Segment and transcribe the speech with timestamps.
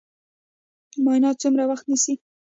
[1.03, 2.13] معاینات څومره وخت نیسي؟